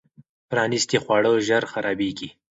پرانیستي 0.49 0.97
خواړه 1.03 1.29
ژر 1.47 1.63
خرابېږي. 1.71 2.29